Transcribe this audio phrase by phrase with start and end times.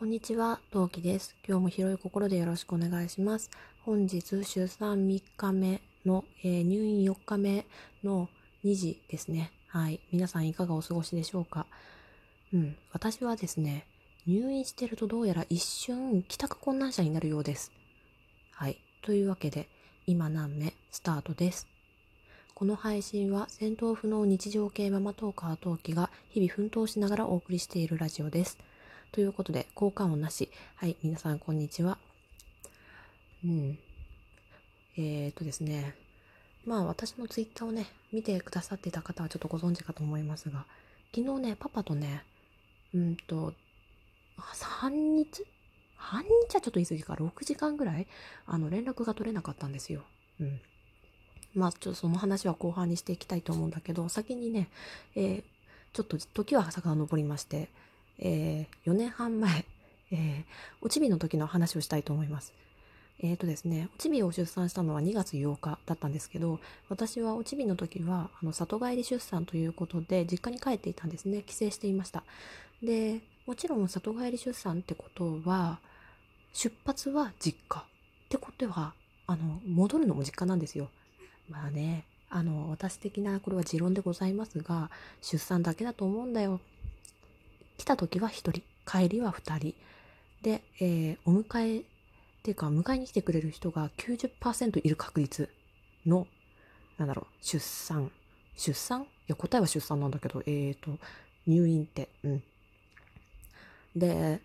[0.00, 1.36] こんにちは、陶器です。
[1.46, 3.50] 今日も広い心でよろしくお願いします。
[3.84, 7.66] 本日、出産3日目の、えー、入院4日目
[8.02, 8.30] の
[8.64, 9.52] 2時ですね。
[9.66, 10.00] はい。
[10.10, 11.66] 皆さんいかがお過ごしでしょうか？
[12.54, 12.76] うん。
[12.94, 13.84] 私はですね、
[14.26, 17.70] 入院してるとどうやら一瞬帰宅困難者になるようです。
[18.52, 18.78] はい。
[19.02, 19.68] というわけで、
[20.06, 21.68] 今何目スタートです。
[22.54, 28.56] この配信は戦闘不能日常系ママトーカー陶器が日々奮闘しながらお送りしているラジオです。
[29.12, 30.50] ということで、効果音なし。
[30.76, 31.98] はい、皆さんこんにちは。
[33.44, 33.78] うん。
[34.96, 35.96] えー、っとですね。
[36.64, 40.64] まあ私のツイッターをね、見てくださっていた方はちょっとご存知かと思いますが、
[41.12, 42.22] 昨日ね、パパとね、
[42.94, 43.52] うんと、
[44.36, 45.44] 半日
[45.96, 48.06] 半日はちょっと言い過ぎか、6時間ぐらい、
[48.46, 50.04] あの、連絡が取れなかったんですよ。
[50.38, 50.60] うん。
[51.54, 54.68] まあ、ちょっとその話は後半にしていきたいと思うんだけど、先にね、
[55.16, 55.44] えー、
[55.92, 57.70] ちょっと時は遡りまして、
[58.20, 59.64] えー、4年半前、
[60.12, 60.44] えー、
[60.80, 62.52] おちびの時の話をしたいと思います。
[63.22, 71.42] えっ、ー、とですね、おちびを出産したのは2月8日だったんですけど、私はおちびの時は、あの、里帰り出産ということで、実家に帰っていたんですね。
[71.42, 72.24] 帰省していました。
[72.82, 75.80] で、もちろん里帰り出産ってことは、
[76.52, 77.80] 出発は実家。
[77.80, 78.94] ってことは、
[79.26, 80.88] あの、戻るのも実家なんですよ。
[81.48, 86.60] まあね、あの、私的な、これは持論でございますが、出産だけだと思うんだよ。
[87.90, 89.74] た時は1人、帰りは2人。
[90.42, 91.84] で、えー、お迎えっ
[92.42, 95.50] ていうか、迎えに来てくれる人が90%いる確率
[96.06, 96.28] の、
[96.98, 98.12] なんだろう、出産。
[98.56, 99.02] 出産？
[99.02, 100.98] いや、答えは出産なんだけど、えーと、
[101.46, 102.42] 入院って、うん。
[103.96, 104.40] で、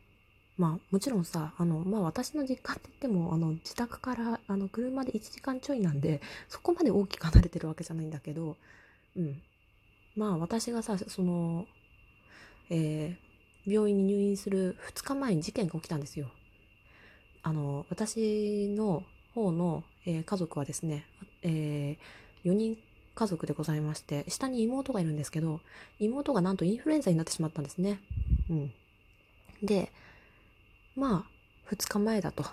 [0.57, 8.57] まあ、もちろんさ、あの、まあ私の実家って言っても、あの、自宅から、あの、車で1時間ちょいなんで、そこまで大きく離れてるわけじゃないんだけど、
[9.15, 9.41] うん。
[10.15, 11.67] まあ私がさ、その、
[12.69, 13.25] えー、
[13.65, 16.27] 病院に入院する2日前に事件が起きたんですよ。
[17.43, 21.05] あの、私の方の、えー、家族はですね、
[21.41, 22.77] えー、4人
[23.15, 25.61] 家族でございまして、下に妹がいるんですけど、
[25.99, 27.99] 妹がなんとインフルエンザになってしまったんですね。
[28.49, 28.73] うん。
[29.63, 29.91] で、
[30.95, 32.45] まあ、2日前だと。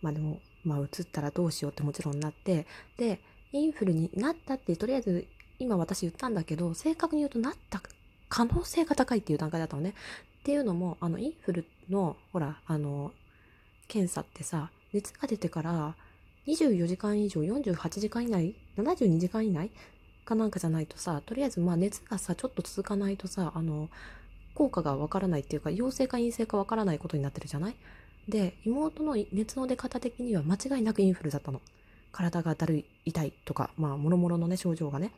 [0.00, 2.66] まあでも、まあ、移ったらどうしようってもちろんなって、
[2.96, 3.20] で、
[3.52, 5.26] インフルになったって、とりあえず、
[5.58, 7.80] 今私言ったんだけど、正確に言うとなった
[8.28, 9.90] 可能性が高いっていう段階だったのね。
[9.90, 13.12] っていうのも、あの、インフルの、ほら、あの、
[13.88, 15.96] 検査ってさ、熱が出てから
[16.46, 19.70] 24時間以上、48時間以内、72時間以内
[20.24, 23.88] かなんかじゃないとさ、とりあえずまあ熱がさ、ちょっと続かないとさ、あの、
[24.54, 27.76] 効果がわからないっていうか、陽性か陰性かわからないことになってるじゃない？
[28.28, 31.60] で、妹の熱の出方的には間違いなくインフルだったの。
[32.12, 35.10] 体がだるい、痛いとか、まあ、もろもろのね、症状がね。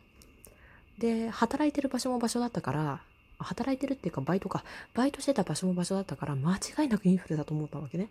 [0.99, 3.01] で、働いてる場所も場所だったから、
[3.39, 4.65] 働いてるっていうかバイトか。
[4.95, 8.11] バイトしてた場所も場所だったから、間違いなくインフルだと思ったわけね。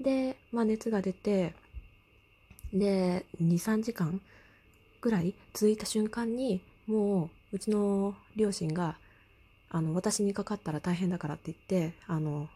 [0.00, 1.54] で、まあ熱が出て、
[2.72, 4.20] で、2、3時間
[5.00, 8.96] ぐらい続いた瞬間に、もう、うちの両親が、
[9.68, 12.48] あの、私にかかったら大変だからって言って、あの、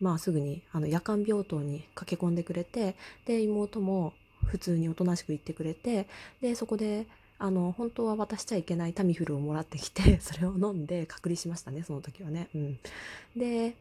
[0.00, 2.96] まあすぐに、あの、夜間病棟に駆け込んでくれて、
[3.26, 4.14] で、妹も
[4.46, 6.08] 普通におとなしく行ってくれて、
[6.40, 7.06] で、そこで、
[7.42, 12.48] あの、本当は渡しちゃいけないタミフルをもらってきて、 それを飲んで隔離しましたね、その時はね。
[12.54, 12.78] うん。
[13.36, 13.74] で、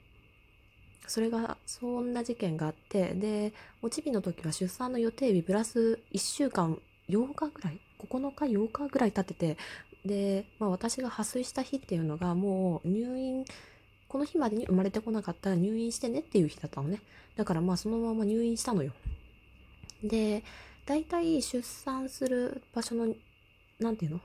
[1.06, 9.58] それが、そんな事件があって、で、おちびの時は出産の予定日プラス1週間、8日ぐらい ?9 日、8日ぐらい経ってて、
[10.04, 13.46] で、まあ私が破水した日っていうのがもう入院、
[14.08, 17.00] この日までに生まれてこなかったら入院してねっていう日だったのね。
[17.36, 18.92] だからまあそのまま入院したのよ。
[20.04, 20.44] で、
[20.88, 23.14] 大体出産する場所の、
[23.82, 24.22] なんていうの？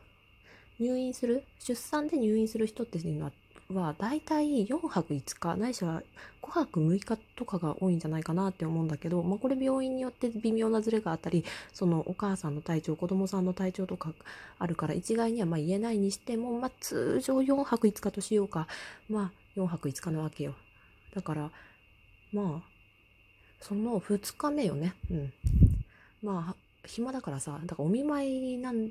[0.78, 1.42] 入院する？
[1.58, 3.32] 出産で入院する人っていうのは
[3.68, 6.02] は大体4泊5日、ないしは
[6.40, 14.12] 5泊6日とかが多いんじゃないかなって思うんだけど、まあこれ病院によって微妙なズレがあったり、そのお母さんの体調、子供さんの体調とか
[14.58, 18.68] あるから一概にはま言えないにしても、まあ通常4泊5日としようか。
[19.08, 20.54] まあ4泊5日なわけよ。
[21.12, 21.50] だから、
[22.32, 22.68] まあ、
[23.60, 24.94] その2日目よね。
[25.10, 25.32] うん。
[26.22, 28.90] まあ、暇だからさ、だからお見舞いなん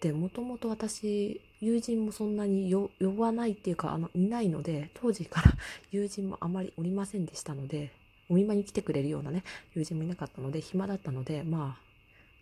[0.00, 5.52] てもともと私友人もそんなに呼ばないっていうかあのいないので当時から
[5.90, 7.92] 友人もあまりおりませんでしたので
[8.28, 9.42] お見舞いに来てくれるようなね
[9.74, 11.86] 友人もいなかったので暇だったのでまあ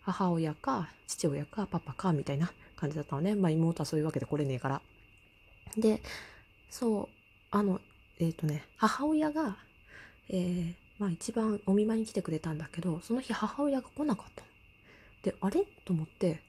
[0.01, 3.33] 母親か父親かパパかみたいな感じだったのね。
[3.35, 4.81] まあ妹はそういうわけで来れねえから。
[5.77, 6.01] で
[6.69, 7.09] そう
[7.49, 7.81] あの
[8.19, 9.57] えっ、ー、とね母親が
[10.29, 14.43] えー、まあ一番お見舞いに来てくれたんだけどその日母親が来なかった
[15.23, 15.65] であれ？
[15.85, 16.41] と思って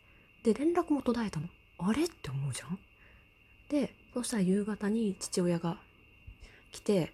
[0.46, 1.48] で、連絡も途絶えたの。
[1.78, 2.04] あれ？
[2.04, 2.78] って思うじゃん
[3.68, 5.76] で、そしたら夕方に父親が
[6.70, 7.12] 来て、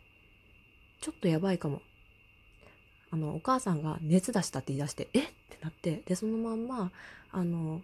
[1.00, 1.80] ちょっとやばいかも。
[3.10, 5.20] あの、お母さんが熱出したって言い出して、え？
[5.20, 6.92] ってなって、で、そのまんま、
[7.30, 7.80] あの、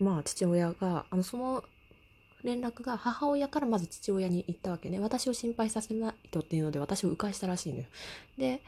[0.00, 1.62] まあ、父親が、あの、その
[2.42, 4.98] 連絡が母親からまず父親に行ったわけね。
[4.98, 7.84] 私を心配させないとっていうので私を迂回したらしいのよ。
[8.38, 8.62] で、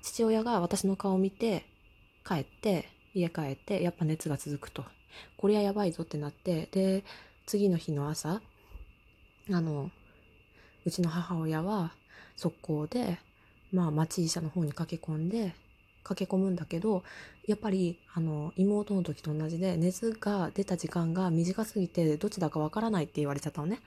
[0.00, 1.66] 父親が私の顔を見て、
[2.26, 4.84] 帰って、家帰って、やっぱ熱が続くと。
[5.36, 7.04] こりゃやばいぞってなって、で、
[7.46, 8.40] 次の日の朝、
[9.50, 9.90] あの、
[10.84, 11.92] うちの母親は
[12.36, 13.18] 速攻で、
[13.72, 15.54] まあ町医者の方に駆け込んで、
[16.04, 17.02] 駆け込むんだけど、
[17.46, 23.80] やっぱり、あの、妹の時と同じで、熱が出た時間が短すぎて、どっちだかわからないって言われちゃったのね。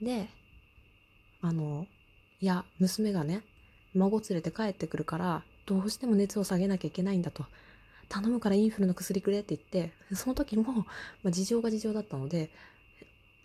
[0.00, 0.28] で、
[1.40, 1.86] あの、
[2.40, 3.42] いや、娘がね、
[3.94, 7.46] 孫連れて帰ってくるから、どうしても熱を下げなきゃいけないんだと。
[8.08, 10.84] 頼むからインフルの薬くれって言って、その時も、ま
[11.26, 12.50] あ、事情が事情だったので、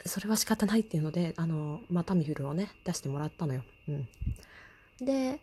[0.06, 3.64] それは仕方ないっていうので、あの、まあ、タミフルをね、出してもらったのよ。
[3.88, 4.08] うん。
[5.06, 5.40] で、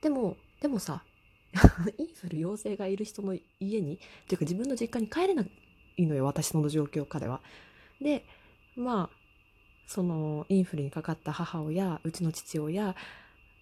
[0.00, 1.04] でも、でもさ、
[1.98, 5.44] インフル陽性がいる人の家に、っていうか自分の実家に帰れな
[5.96, 7.40] いのよ、私の状況下では。
[8.00, 8.24] で、
[8.76, 9.18] まあ、
[9.86, 12.94] そのインフルにかかった母親、うちの父親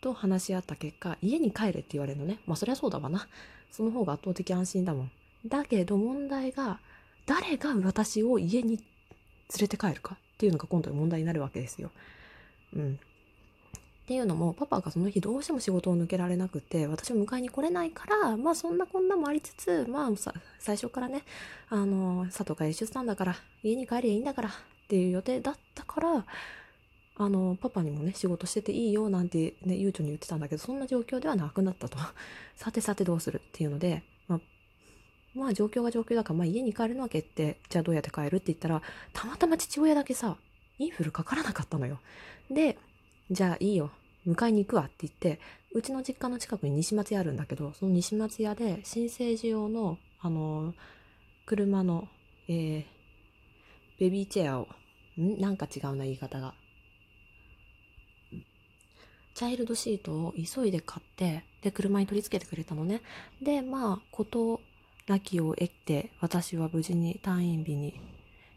[0.00, 2.40] と話し合った結果、家に帰れって言われるのね。
[2.46, 3.28] まあそりゃそうだわな。
[3.70, 5.10] その方が圧倒的安心だもん。
[5.46, 6.80] だけど問題が、
[7.26, 8.84] 誰が私を家に連
[9.60, 11.90] れて帰るかっていうのが今度問題になるわけですよ。
[12.74, 12.94] うん。
[12.94, 20.10] っていうのも、パパがその日どうしても仕事を抜けられなくて、私を迎えに来れないから、まあそんなこんなもありつつ、まあ、
[20.60, 21.24] 最初からね、
[21.70, 24.52] あの、佐藤が出産だから、家に帰りゃいいんだからっ
[24.88, 26.24] ていう予定だったから、
[27.18, 31.98] あの、パパにもね、仕事してていいよなんてね、悠長に言ってたんだけど、そんな状況ではなくなったと。
[32.56, 34.40] さてさてどうするっていうので、まあ、
[35.34, 37.58] まあ状況が状況だから、まあ家に帰るのは決定。
[37.68, 38.82] じゃあどうやって帰るって言ったら、
[39.14, 40.36] たまたま父親だけさ、
[40.78, 42.00] インフルかからなかったのよ。
[42.50, 42.76] で、
[43.30, 43.90] じゃあいいよ。
[44.26, 45.40] 迎えに行くわって言って、
[45.72, 50.74] うちの実家の近くに西松屋あるんだけど、その西松屋で新生児用の、あの、
[51.46, 52.08] 車の、
[52.48, 52.84] えー、
[54.00, 54.68] ベビーチェアを、
[55.18, 55.40] ん？
[55.40, 56.54] なんか違うな言い方が。
[59.36, 63.02] チャイルドシートを急いで買って、で、車に取り付けてくれたのね。
[63.42, 64.62] で、まあ、こと
[65.06, 68.00] なきを得て、私は無事に退院日に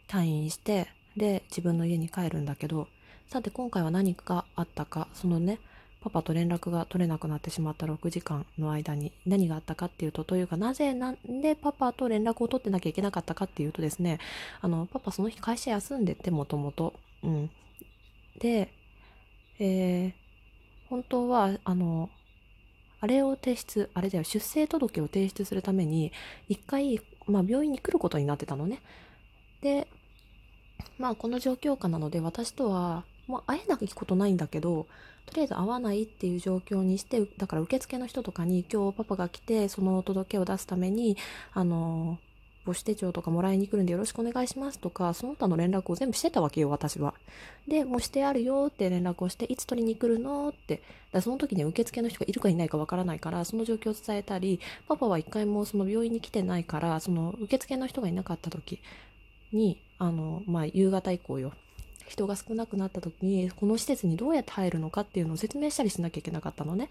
[0.08, 0.88] 退院して、
[1.18, 2.88] で、自分の家に帰るんだけど、
[3.28, 5.60] さて今回は何かあったか、そのね、
[6.00, 14.20] パパと連絡が取れなくなってしまった6時間の間に何があったかっていうと、というかなぜなんでパパと連絡を取ってなきゃいけなかったかっていうとですね、
[14.62, 16.94] あの、パパその日会社休んでてもともと。
[17.22, 17.52] うん。
[18.40, 18.72] で、
[19.60, 20.29] えー、
[20.90, 22.10] 本当は、あの、
[23.02, 26.12] あれを提出、あれだよ、出生届を提出するために、
[26.48, 28.82] 一回、まあ病院に来ることになってたのね。
[29.62, 29.88] で、
[30.98, 34.88] まあこの状況下なので私とはまあ、会えなきことないんだけど、
[35.28, 41.16] とりあえず会わないっていう状況にして、だから受付の人とかに今日パパが来て、その届けを出すために、
[41.54, 42.18] あの、
[42.70, 47.16] 母子手帳とかもらいに来るんでよろしくお願いしますとか、その他の連絡を全部してたわけよ、私は。
[47.68, 50.82] で、もうしてあるよって連絡をして、いつ取りに来るのって。
[51.12, 58.80] だその時に受付の人がいるかいないかわからないから、その状況を伝えたり、パパは一回もその病院に来てないから、その受付の人がいなかった時
[59.52, 61.54] に、あの、まあ、夕方以降よ。
[62.08, 66.90] 人が少なくなった時に、この施設にどうやって入るのかっていうのを説明したりしなきゃいけなかったのね。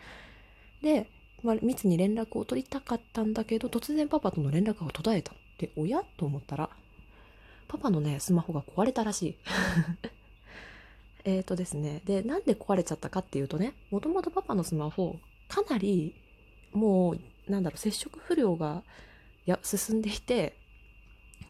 [0.82, 1.08] で、
[1.42, 5.32] まあ、密に連絡を取りたかったんだけど、突然パパとの連絡が途絶えた。
[5.58, 6.70] で、おやと思ったら、
[7.68, 9.36] パパのね、スマホが壊れたらしい。
[11.24, 12.00] えっとですね。
[12.04, 16.14] で、なんで壊れちゃったかっていうとね、もともとパパのスマホ、かなり、
[16.72, 18.82] もう、なんだろう、接触不良が
[19.44, 20.56] や進んでいて、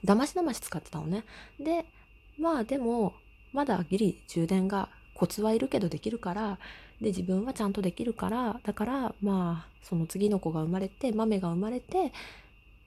[0.05, 1.25] だましだまし使ってたのね。
[1.61, 1.85] で、
[2.39, 3.15] まあでも、
[3.53, 6.59] まだギリ充電がコツはいるけどできるから、
[7.01, 12.13] で、自分はちゃんとできるから、だから、まあ、その次の子が生まれて、豆が生まれて、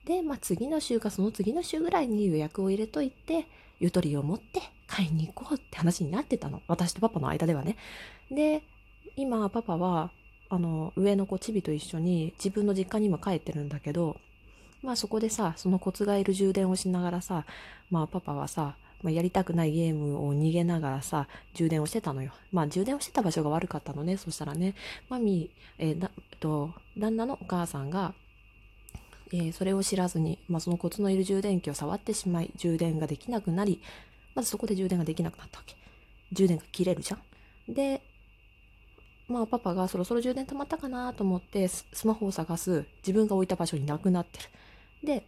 [0.04, 3.46] で、まあ次の週かその次の週ぐらいに予約を入れといて、
[3.78, 6.62] ゆとりを持って買いに行こうって話になってたの。
[6.68, 7.76] 私とパパの間ではね。
[8.30, 8.62] で、
[9.16, 10.10] 今パパは、
[10.48, 14.16] あの、上の子チビと一緒に自分の実家にも帰ってるんだけど、
[14.82, 17.44] まあそこでさ、そのコツがいる充電をしながらさ、
[17.90, 22.32] まあパパはさ、まあ、やりたくないゲームを逃げながらさ、充電をしてたのよ。
[22.52, 24.16] まあ、充電をしてた場所が悪かったのね。
[24.16, 24.74] そしたらね、
[25.08, 28.14] マミー、えー、だ、と、旦那のお母さんが、
[29.32, 33.80] えー、それを知らずに、まあ、そのコツのいる充電器を触ってしまい、充電ができなくなり、
[34.34, 35.74] まずそこで充電ができなくなったわけ。
[36.32, 37.72] 充電が切れるじゃん。
[37.72, 38.02] で、
[39.28, 44.44] まあパパがそろそろ充電溜まったかなと思ってスマホを探す自分が置いた場所になくなってる。
[45.06, 45.26] で、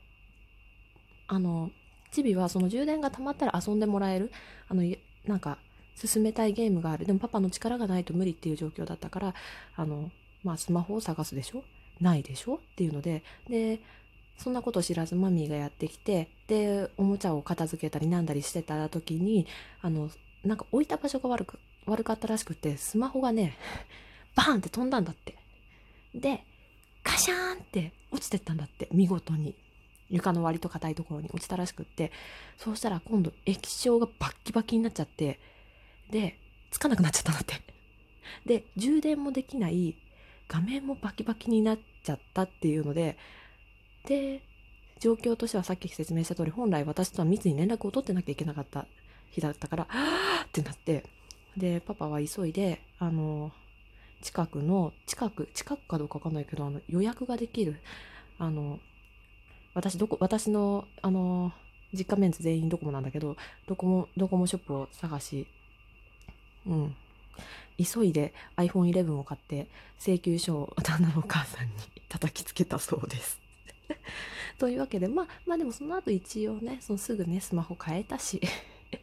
[1.27, 1.71] あの、
[2.11, 4.31] チビはその充電が溜まったら遊んでもらえる、
[4.69, 4.83] あの、
[5.27, 5.59] なんか、
[5.97, 7.07] 進めたいゲームがある。
[7.07, 9.35] でもパパの力がないと無理っていう状況だったから、
[9.77, 10.11] あの、
[10.43, 11.65] まあスマホを探すでしょ
[12.01, 12.57] ないでしょ？
[12.57, 13.81] っていうので、で、
[14.37, 19.47] そんなこと知らずマミーがやってきて、で、おもちゃを片付けたりなんだりしてた時に、
[19.81, 20.11] あの、
[20.45, 23.57] なんか置いた場所が悪く、悪かったらしくて、スマホがね、
[24.35, 25.37] バーンって飛んだんだって。
[26.15, 26.45] で、
[27.03, 29.55] カシャーンって落ちてったんだって、見事に。
[30.11, 32.13] 床の割と硬いところに落ちたらしくって、
[32.59, 35.41] そうしたら今度液晶がバッキバキになっちゃって、
[36.11, 36.39] で、
[36.71, 37.61] つかなくなっちゃったんだって。
[38.45, 39.97] で、充電もできない、
[40.49, 43.17] 画面もバキバキになっちゃったっていうので、
[44.07, 44.43] で、
[45.01, 48.87] 状況としてはさっき説明した通り、本来私とは密に連絡を取ってなきゃいけなかった
[49.31, 51.05] 日だったから、はぁってなって、
[51.57, 53.53] で、パパは急いで、あの、
[54.23, 57.77] 近くの、近く、近くかどうかわかんないけど、あの、予約ができる、
[58.39, 58.81] あの、
[59.75, 61.53] 私、どこ、私の、あの、
[61.93, 63.37] 実家メンツ全員ドコモなんだけど、
[63.67, 65.47] ドコモ、ドコモショップを探し、
[66.67, 66.97] うん。
[67.79, 71.73] 急いで iPhone11 を買って、請求書を 旦那のお母さんに
[72.09, 73.41] 叩きつけたそうです。
[74.59, 78.41] というわけで、まあ、まあでもその後一応ね、そのすぐね、スマホ変えたし。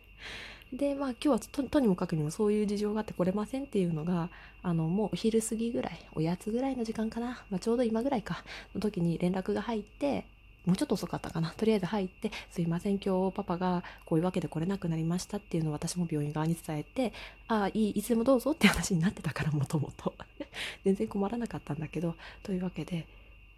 [0.71, 4.29] で、まあ今日はととにもかくにもそういう事情があって来れませんっていうのが、
[4.63, 10.25] あの、もうお昼過ぎぐらい、おやつぐらいの時間かな、まあちょうど今ぐらいか、の時に連絡が入って、
[10.65, 11.51] もうちょっと遅かったかな。
[11.51, 17.13] とりあえず入って、すいません、今日パパがこういうわけで来れなくなりましたっていうのを私も病院側に伝えて、
[17.47, 20.13] ああ、いい、いつでもどうぞって話になってたから、もともと。
[20.85, 23.07] 全然困らなかったんだけど、というわけで、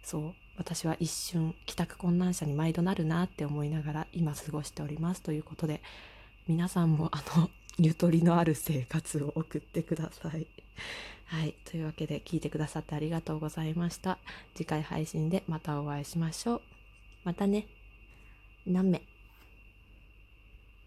[0.02, 5.82] そう、私は一瞬帰宅困難者に毎度なるなって思いながら今過ごしておりますということで
[6.46, 10.46] 皆さんもあの ゆとりのある生活を送ってください。
[11.26, 11.54] はい。
[11.64, 14.18] というわけで聞いてくださってありがとうございました。
[14.54, 16.73] 次回配信でまたお会いしましょう。
[17.24, 17.66] またね。
[18.66, 19.13] 何名？